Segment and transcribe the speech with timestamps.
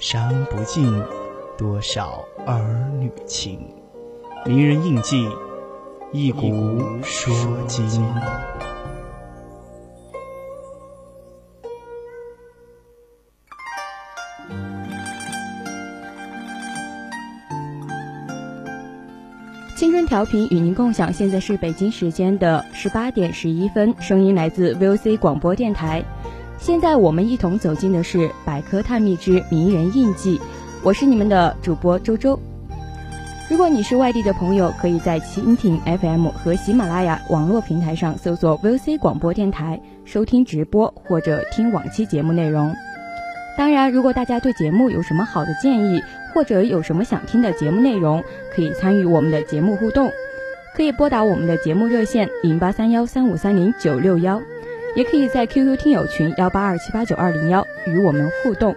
[0.00, 0.90] 伤不尽
[1.58, 3.60] 多少儿女情。
[4.46, 5.28] 名人印记，
[6.10, 7.30] 一古说
[7.68, 7.86] 今。
[19.76, 26.02] 青春调频与您共享，现在是北京时间的十八点十一分，声音来自 VOC 广播电台。
[26.60, 30.38] 现在我们一同走进的是百科探秘之名人印记，
[30.82, 32.38] 我是你们的主播周周。
[33.48, 42.74] 如果你是外地的朋友，可以在蜻蜓 FM 和喜马拉雅网络平台上搜索 VOC 广播电台，收听直播或者听往期节目内容。
[43.56, 46.02] 当然，如果大家对节目有什么好的建议，
[46.34, 48.22] 或者有什么想听的节目内容，
[48.54, 50.10] 可以参与我们的节目互动，
[50.76, 54.40] 可以拨打我们的节目热线零八三幺三五三零九六幺，
[54.96, 58.74] 也可以在 QQ 听友群幺八二七八九二零幺与我们互动。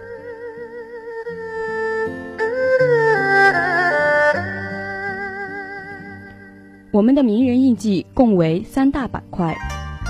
[6.92, 9.56] 我们的名人印记共为三大板块，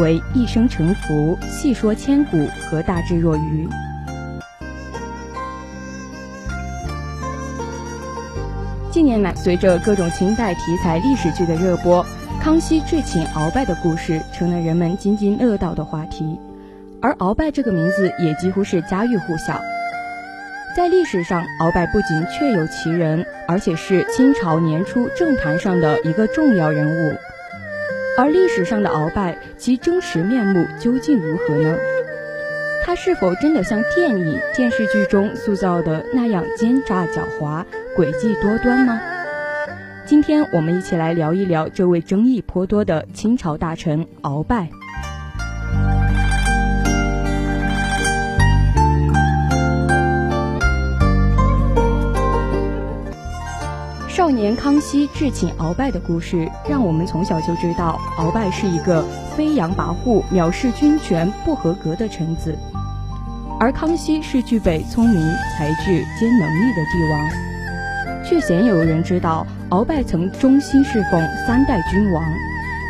[0.00, 3.66] 为一生沉浮、细说千古和大智若愚。
[8.90, 12.04] 近年来，随着各种清代题材历史剧的热播，
[12.44, 16.38] 康熙智请鳌拜的故事成了人们津津乐道的话题。
[17.00, 19.58] 而鳌拜这个名字也几乎是家喻户晓。
[20.76, 27.14] 在历史上，鳌拜不仅确有其人，而且是清朝年初政坛上的一个重要人物。
[28.18, 31.78] 而历史上的鳌拜，其真实面目究竟如何呢？
[32.84, 37.64] 他是否真的像电影、电视剧中塑造的那样奸诈狡猾？
[37.96, 39.00] 诡计多端吗？
[40.06, 44.68] 今天我们一起来聊一聊这位争议颇多的清朝大臣鳌拜。
[54.06, 59.02] 少年康熙智请鳌拜的故事，让我们从小就知道鳌拜是一个
[59.34, 62.54] 飞扬跋扈、藐视君权、不合格的臣子，
[63.58, 65.18] 而康熙是具备聪明
[65.56, 67.53] 才智兼能力的帝王。
[68.24, 72.24] 却鲜有人知道，鳌拜曾忠心侍奉三代君王，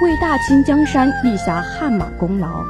[0.02, 2.64] 为大清江山立下汗马功劳。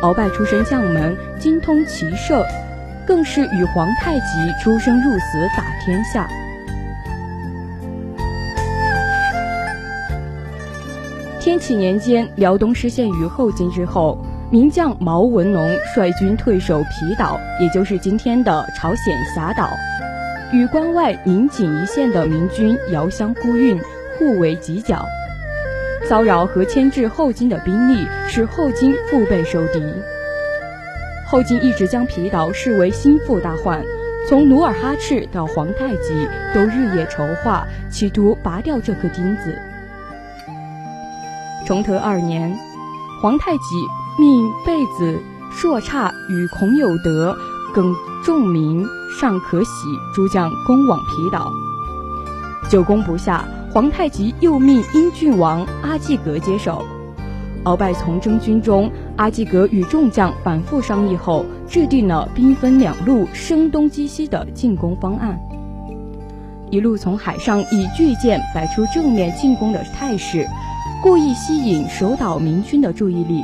[0.00, 2.44] 鳌拜出身将门，精通骑射，
[3.06, 6.26] 更是与皇太极出生入死打天下。
[11.40, 14.18] 天启年间，辽东失陷于后金之后，
[14.50, 19.68] 名将毛文龙率军退守皮岛，也就是今天的朝鲜峡岛。
[20.50, 23.78] 与关外宁锦一线的明军遥相呼应，
[24.18, 25.04] 互为犄角，
[26.08, 29.82] 骚扰和牵制后金的兵力，使后金腹背受敌。
[31.26, 33.84] 后金一直将皮岛视为心腹大患，
[34.26, 39.54] 从努尔哈赤到皇太极都日夜筹划，企图拔掉这颗钉子。
[41.66, 42.50] 崇德二年，
[43.20, 43.58] 皇太极
[44.18, 45.18] 命贝子、
[45.52, 47.36] 硕刹与孔有德
[47.74, 48.86] 更众民。
[49.20, 49.70] 尚可喜，
[50.14, 51.50] 诸将攻往皮岛，
[52.70, 53.44] 久攻不下。
[53.72, 56.84] 皇太极又命英郡王阿济格接手。
[57.64, 65.40] 鳌拜从征军中，阿济格与众将反复商议后，制定了兵分两路、声东击西的进攻方案。
[66.70, 70.46] 一路从海上以巨舰摆出正面进攻的态势，
[71.02, 73.42] 故意吸引守岛明军的注意力；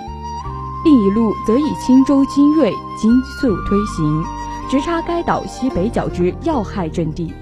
[0.84, 2.70] 另一路则以轻舟精锐，
[3.00, 4.24] 精速推行。
[4.68, 7.32] 直插该岛西北角之要害阵地。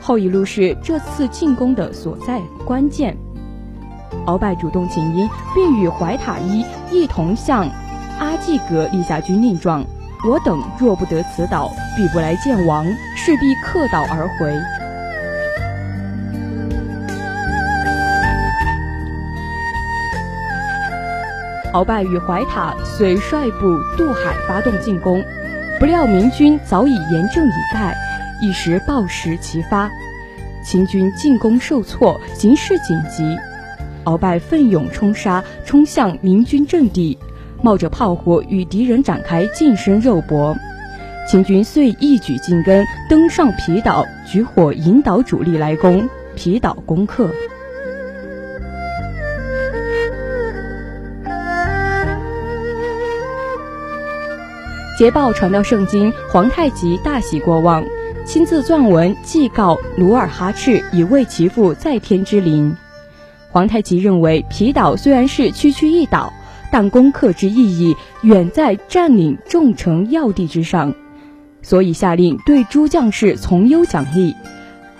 [0.00, 3.16] 后一路是这次进攻的所在关键。
[4.26, 7.68] 鳌拜主动请缨，并与怀塔伊一同向
[8.18, 9.84] 阿济格立下军令状：
[10.26, 12.84] 我等若不得此岛，必不来见王，
[13.14, 14.75] 势必客岛而回。
[21.72, 25.22] 鳌拜与怀塔遂率部渡海发动进攻，
[25.78, 27.94] 不料明军早已严阵以待，
[28.40, 29.90] 一时暴食齐发，
[30.64, 33.36] 秦军进攻受挫，形势紧急。
[34.04, 37.18] 鳌拜奋勇冲杀，冲向明军阵地，
[37.60, 40.56] 冒着炮火与敌人展开近身肉搏。
[41.28, 47.28] 秦军遂一举进根，登上皮岛，举火引导主力来攻，皮岛攻克。
[54.96, 57.84] 捷报传到盛京，皇太极大喜过望，
[58.24, 62.74] 亲自撰文祭告努尔哈赤，以慰其父在天之灵。
[63.50, 66.32] 皇太极认为皮岛虽然是区区一岛，
[66.72, 70.94] 但攻克之意义远在占领重城要地之上，
[71.60, 74.34] 所以下令对诸将士从优奖励。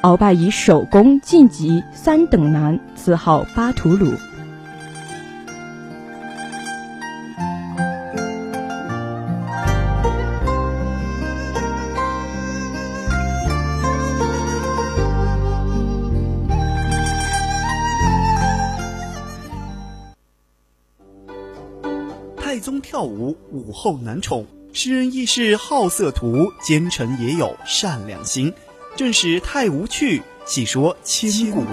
[0.02, 4.12] 鳌拜以首功晋级三等男，赐号巴图鲁。
[23.52, 28.52] 武后男宠，诗人亦是好色徒，奸臣也有善良心，
[28.96, 30.22] 正是太无趣。
[30.44, 31.64] 细说千古。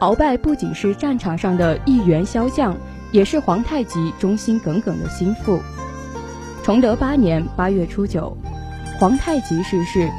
[0.00, 2.76] 鳌拜不仅是战场上的一员骁将，
[3.10, 5.58] 也是皇太极忠心耿耿的心腹。
[6.66, 8.36] 崇德八年八月初九，
[8.98, 10.10] 皇太极逝世，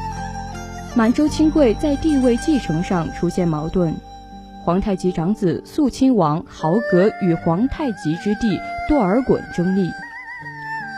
[0.96, 3.94] 满洲亲贵在地位继承上出现矛盾。
[4.64, 8.58] 皇太极长子肃亲王豪格与皇太极之弟
[8.88, 9.92] 多尔衮争利。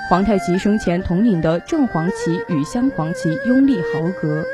[0.07, 4.45] 皇太极生前统领的正黄旗与镶黄旗拥立豪格，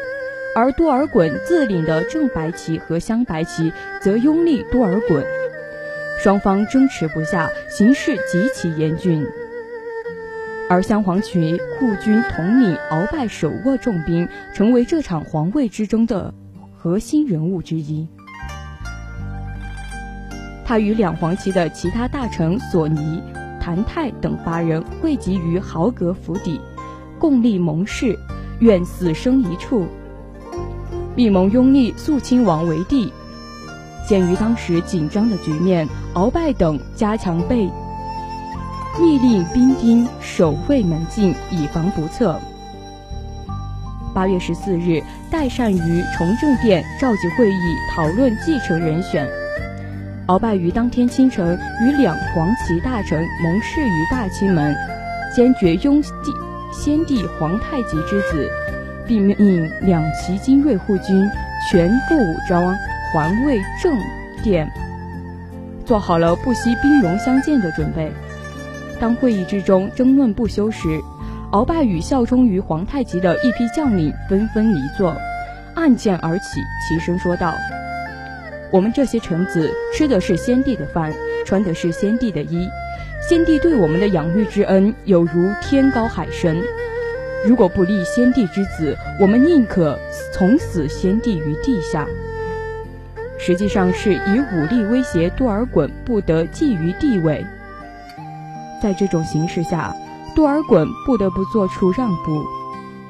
[0.55, 5.25] 而多尔衮自领的正白旗和镶白旗则拥立多尔衮，
[6.23, 9.27] 双方争持不下，形势极其严峻。
[10.69, 16.33] 而镶黄旗护军统领鳌拜手握重兵，成为这场皇位之争的
[16.75, 18.07] 核心人物之一。
[20.65, 23.21] 他与两黄旗的其他大臣索尼、
[23.61, 26.59] 谭泰等八人汇集于豪格府邸，
[27.19, 28.17] 共立盟誓，
[28.59, 29.85] 愿死生一处。
[31.15, 33.13] 密谋拥立肃亲王为帝。
[34.07, 37.69] 鉴于当时紧张的局面，鳌拜等加强备。
[38.99, 42.39] 密令兵丁守卫门禁，以防不测。
[44.13, 49.27] 八月十四日，代善于崇政殿召集会议，讨论继承人选。
[50.27, 54.73] 鳌拜于当天清晨与两黄旗大臣盟誓于大清门，
[55.35, 56.33] 坚决拥帝
[56.71, 58.49] 先帝皇太极之子，
[59.05, 61.29] 并命两旗精锐护军
[61.69, 62.73] 全副武装，
[63.11, 63.93] 环卫正
[64.41, 64.67] 殿，
[65.85, 68.09] 做好了不惜兵戎相见的准备。
[68.99, 71.01] 当会议之中争论不休时，
[71.51, 75.15] 鳌拜与效忠于皇太极的一批将领纷纷离座，
[75.75, 77.53] 暗箭而起，齐声说道
[78.71, 81.13] ：“我们这些臣子吃的是先帝的饭，
[81.45, 82.67] 穿的是先帝的衣，
[83.27, 86.61] 先帝对我们的养育之恩有如天高海深。
[87.45, 89.97] 如果不立先帝之子，我们宁可
[90.33, 92.07] 从死先帝于地下。”
[93.37, 97.45] 实际上是以武力威胁多尔衮不得觊觎地位。
[98.85, 99.91] 在这种形势下，
[100.35, 102.45] 多尔衮不得不做出让步，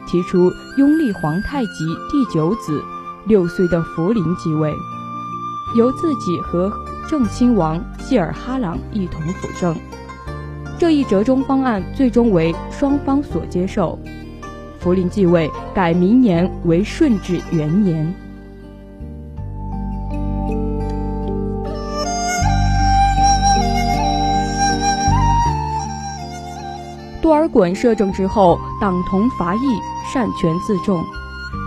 [0.08, 1.70] 提出拥立皇太极
[2.10, 2.82] 第九子
[3.27, 4.74] 六岁的福临继位，
[5.75, 6.72] 由自己和
[7.10, 9.75] 正亲王谢尔哈朗一同辅政。
[10.79, 14.00] 这一折中方案最终为双方所接受，
[14.79, 18.15] 福临继位改明年为顺治元年。
[27.25, 29.60] 多尔衮摄政之后，党同伐异，
[30.13, 31.03] 擅权自重。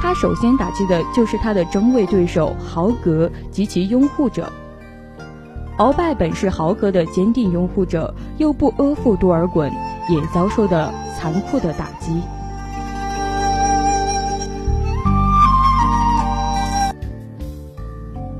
[0.01, 4.49] 他首先打击的就是他的争位对手豪格及其拥护者。
[5.79, 9.69] 鳌拜本是豪格的坚定拥护者，又不阿附多尔衮，
[10.09, 12.23] 也遭受的残酷的打击。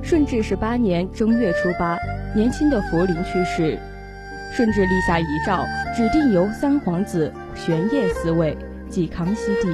[0.03, 1.99] 顺治十八年正月初八，
[2.33, 3.77] 年轻的福临去世。
[4.53, 5.65] 顺治立下遗诏，
[5.97, 8.57] 指定由三皇子玄烨嗣位，
[8.89, 9.69] 即康熙帝。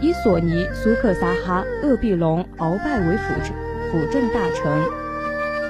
[0.00, 3.34] 以索尼、苏克萨哈、鄂必隆、鳌拜为辅
[3.90, 4.84] 辅政大臣，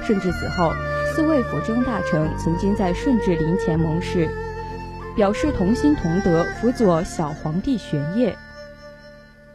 [0.03, 0.71] 顺治死后，
[1.13, 4.27] 四位辅政大臣曾经在顺治陵前盟誓，
[5.15, 8.35] 表示同心同德，辅佐小皇帝玄烨。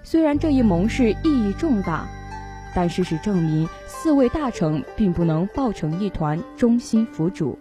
[0.02, 2.06] 虽然这一盟誓意义重大，
[2.74, 7.58] 但事实证明，四位大臣并不能抱成一团，忠心辅主。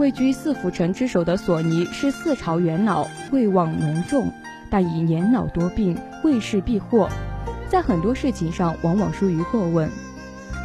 [0.00, 4.32] 位居四辅臣之首的索尼是四朝元老，位望浓重，
[4.70, 7.06] 但已年老多病，为事必祸，
[7.68, 9.86] 在很多事情上往往疏于过问。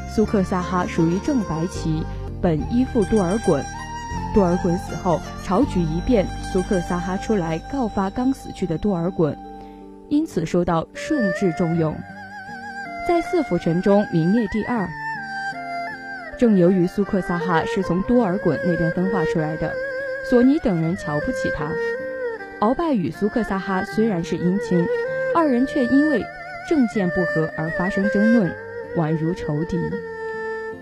[0.10, 2.02] 苏克萨哈属于正白旗，
[2.42, 3.62] 本依附多尔衮。
[4.34, 9.36] 多尔衮死后，朝局一变，苏克萨哈出来告发刚死去的多尔衮，
[10.08, 11.94] 因此受到顺治重用，
[13.06, 14.88] 在四辅臣中名列第二。
[16.38, 19.74] 正由于苏克萨哈是从多尔衮那边分化出来的，
[20.30, 21.72] 索尼等人瞧不起他。
[22.60, 24.86] 鳌拜与苏克萨哈虽然是姻亲，
[25.34, 26.24] 二人却因为
[26.70, 28.52] 政见不合而发生争论，
[28.98, 29.78] 宛如仇敌。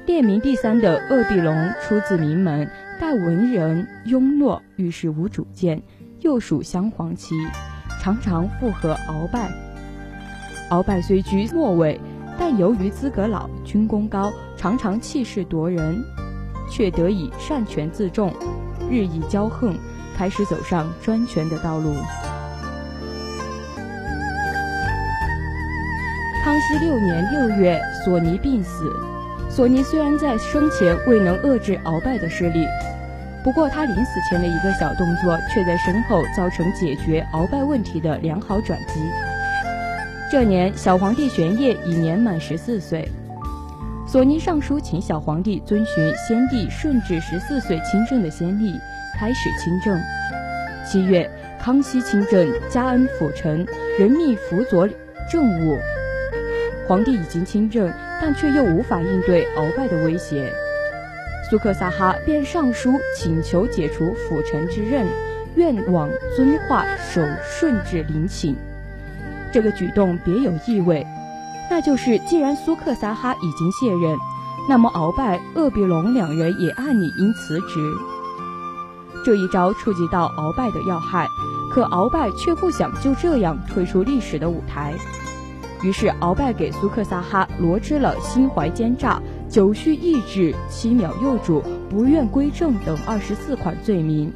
[0.06, 2.70] 列名第三的鄂必隆出自名门，
[3.00, 5.82] 但文人庸懦，遇事无主见，
[6.20, 7.36] 又属镶黄旗，
[8.02, 9.50] 常常附和鳌拜。
[10.72, 12.00] 鳌拜虽居末位。
[12.36, 14.34] 但由于资格老、军功高，
[14.64, 16.02] 常常气势夺人，
[16.72, 18.34] 却得以擅权自重，
[18.90, 19.76] 日益骄横，
[20.16, 21.94] 开始走上专权的道路。
[26.46, 28.90] 康熙六年六月，索尼病死。
[29.50, 32.66] 索尼虽然在生前未能遏制鳌拜的势力，
[33.44, 39.02] 不过他临死前的一个小动作，却在身后造成解决鳌拜问题的良好转机。
[40.32, 43.06] 这年，小皇帝玄烨已年满十四岁。
[44.14, 48.80] 索尼上书请小皇帝遵循先帝顺治十四岁亲政的先例，
[49.18, 50.00] 开始亲政。
[50.86, 51.28] 七月，
[51.60, 53.66] 康熙亲政，加恩辅臣，
[53.98, 54.88] 任命辅佐
[55.32, 55.80] 政务。
[56.88, 57.92] 皇帝已经亲政，
[58.22, 60.54] 但却又无法应对鳌拜的威胁。
[61.50, 65.08] 苏克萨哈便上书请求解除辅臣之任，
[65.56, 68.56] 愿往遵化守顺治陵寝。
[69.52, 71.04] 这个举动别有意味，
[71.70, 74.18] 那就是既然苏克萨哈已经卸任，
[74.70, 77.94] 那么鳌拜、鄂必隆两人也按理应辞职。
[79.26, 81.28] 这一招触及到鳌拜的要害，
[81.72, 84.94] 可鳌拜却不想就这样退出历史的舞台。
[85.82, 94.32] 于是鳌拜给苏克萨哈罗织了心怀奸诈、久蓄意志、欺藐幼主、不愿归正等二十四款罪名，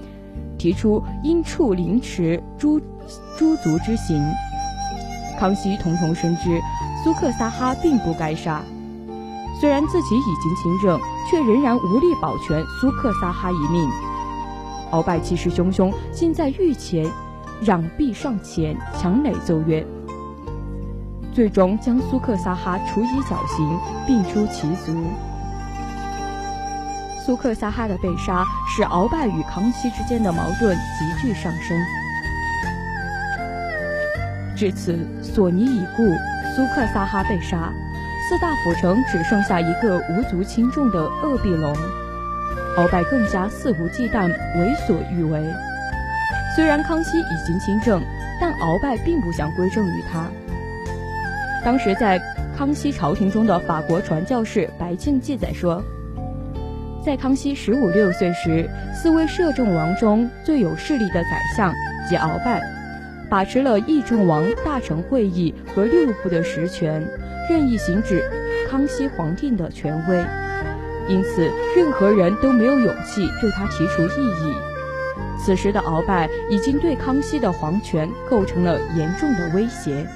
[0.58, 2.82] 提出应处凌迟诛
[3.38, 4.22] 诛族之刑。
[5.40, 6.60] 康熙统统深知，
[7.04, 8.62] 苏克萨哈并不该杀。
[9.60, 11.00] 虽然自己已经亲政，
[11.30, 13.90] 却仍然无力保全苏克萨哈一命。
[14.92, 17.10] 鳌拜气势汹汹，竟在御前
[17.64, 19.86] 攘臂上前，强垒奏乐，
[21.34, 24.94] 最终将苏克萨哈处以绞刑，并出其族。
[27.26, 31.78] 苏克萨哈的被杀，使鳌拜与康熙之间的矛盾急剧上升。
[34.56, 36.04] 至此，索尼已故，
[36.58, 37.72] 苏克萨哈被杀，
[38.28, 41.72] 四大辅臣只剩下一个无足轻重的鄂必隆。
[42.76, 45.40] 鳌拜更加肆无忌惮，为所欲为。
[46.56, 48.02] 虽然康熙已经亲政，
[48.42, 50.26] 但鳌拜并不想归政于他。
[51.64, 52.20] 当时在
[52.58, 55.80] 康熙朝廷中的法国传教士白庆记载说，
[57.06, 61.72] 在康熙十五六岁时，四位摄政王中最有势力的宰相
[62.10, 62.77] 即鳌拜。
[63.30, 67.06] 把持了议政王大臣会议和六部的实权，
[67.50, 68.24] 任意行使
[68.70, 70.26] 康熙皇帝的权威，
[71.10, 74.54] 因此任何人都没有勇气对他提出异议。
[75.40, 80.08] 此时的鳌拜已经对康熙的皇权构成了严重的威胁。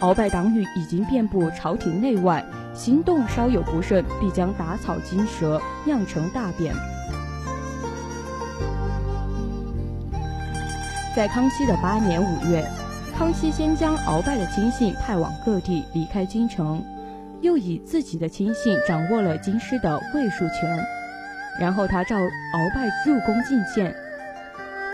[0.00, 6.74] 鳌拜党羽已经遍布朝廷内外，行动稍有不慎，必将打草惊蛇，酿成大变。
[11.16, 12.62] 在康熙的八年五月，
[13.16, 16.84] 康熙先将鳌拜的亲信派往各地，离开京城，
[17.40, 20.78] 又以自己的亲信掌握了京师的卫戍权。
[21.58, 23.96] 然后他召鳌拜入宫觐见。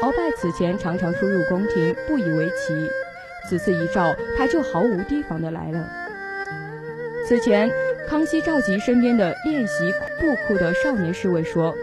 [0.01, 2.89] 鳌拜此前常常出入宫廷，不以为奇。
[3.49, 5.91] 此次一召，他就毫无提防的来了。
[7.27, 7.69] 此前，
[8.09, 11.75] 康熙召集身边的练习布库的少年侍卫说：“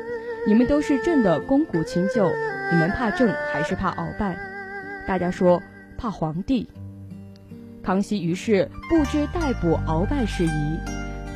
[0.47, 2.31] 你们都是朕的肱骨亲旧。”
[2.71, 4.37] 你们怕朕还是怕鳌拜？
[5.07, 5.59] 大家说
[5.97, 6.67] 怕皇帝。
[7.81, 10.77] 康熙于是不知逮捕鳌拜事宜。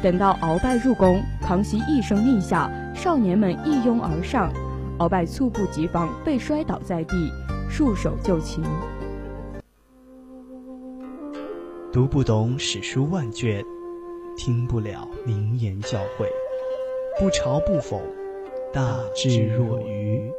[0.03, 4.51] 等到鳌拜入宫，康熙一声令下，少年们一拥而上，
[4.99, 7.31] 鳌拜猝不及防，被摔倒在地，
[7.69, 8.63] 束手就擒。
[11.91, 13.63] 读不懂史书万卷，
[14.37, 16.27] 听不了名言教诲，
[17.19, 17.99] 不嘲不讽，
[18.71, 20.31] 大智若愚。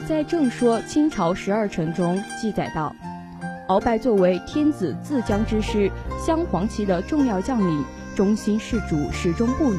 [0.00, 2.94] 在《正说清朝十二臣》中记载道
[3.68, 5.90] ：“鳌拜作为天子自将之师，
[6.24, 7.84] 镶黄旗的重要将领，
[8.14, 9.78] 忠心事主，始终不渝。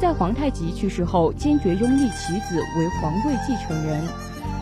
[0.00, 4.02] 在皇太极去世后，坚决拥立其子为皇位继承人，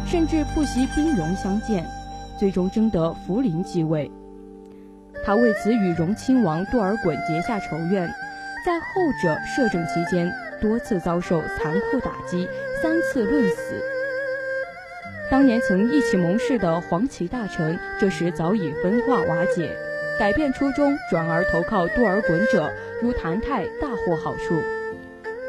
[0.07, 1.85] 甚至不惜兵戎相见，
[2.39, 4.11] 最终争得福临继位。
[5.25, 8.09] 他为此与荣亲王多尔衮结下仇怨，
[8.65, 8.87] 在后
[9.23, 12.49] 者摄政期间，多次遭受残酷打击，
[12.83, 13.83] 三次论死。”
[15.33, 19.75] 当年曾一起盟誓的黄旗大臣，这时早已分化瓦解，
[20.19, 22.71] 改变初衷，转而投靠多尔衮者，
[23.01, 24.55] 如谭泰大获好处。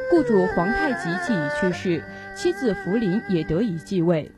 [0.09, 2.01] 雇主皇太极既已去世，
[2.33, 4.31] 妻子福临也得以继位。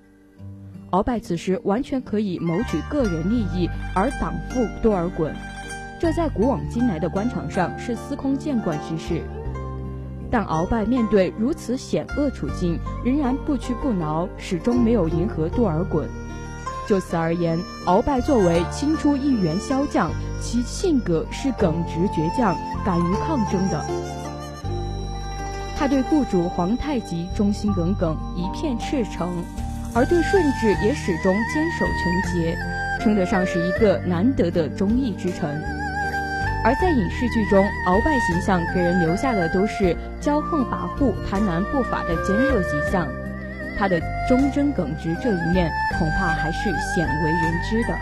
[0.89, 5.31] 鳌拜此时完全可以谋取个人利益而党附多尔衮，
[5.99, 9.21] 这在古往今来的官场上是司空见惯之事。
[10.37, 16.03] 但鳌拜面对如此险恶处境，仍然不屈不挠，始终没有迎合多尔衮。
[16.85, 20.11] 就此而言，鳌拜作为清初一员骁将，
[20.41, 23.85] 其性格是耿直倔强、敢于抗争的。
[25.77, 29.41] 他对雇主皇太极忠心耿耿，一片赤诚，
[29.93, 32.57] 而对顺治也始终坚守纯洁，
[33.01, 35.63] 称得上是一个难得的忠义之臣。
[36.65, 43.07] 而在影视剧中，鳌拜形象给人留下的都是骄横跋扈、贪婪不法的奸恶形象，
[43.77, 47.95] 他的忠贞耿直这一面，恐怕还是鲜为人知的。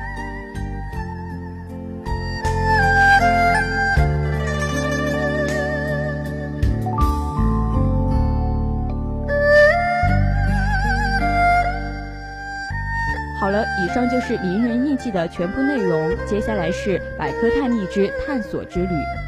[14.25, 16.15] 是名人印记的全部内容。
[16.25, 19.22] 接下来是百科探秘之探索之旅。